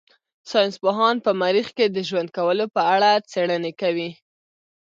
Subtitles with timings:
[0.51, 4.09] ساينس پوهان په مريخ کې د ژوند کولو په اړه څېړنې کوي.